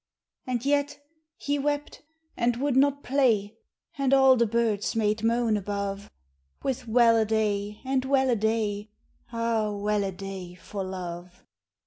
And 0.47 0.65
yet 0.65 0.99
he 1.37 1.59
wept 1.59 2.01
and 2.35 2.55
would 2.57 2.75
not 2.75 3.03
play, 3.03 3.55
And 3.99 4.15
all 4.15 4.35
the 4.35 4.47
birds 4.47 4.95
made 4.95 5.21
moan 5.23 5.55
above, 5.55 6.09
With 6.63 6.87
well 6.87 7.15
a 7.17 7.23
day 7.25 7.81
and 7.85 8.03
well 8.05 8.31
a 8.31 8.35
day, 8.35 8.89
Ah! 9.31 9.69
well 9.71 10.03
a 10.03 10.11
day 10.11 10.55
for 10.55 10.83
love. 10.83 11.43